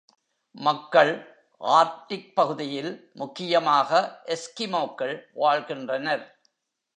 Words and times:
மக்கள் 0.55 1.11
ஆர்க்டிக் 1.61 2.31
பகுதியில் 2.33 3.11
முக்கியமாக 3.13 3.91
எஸ்கிமோக்கள் 4.25 5.15
வாழ்கின்றனர். 5.33 6.23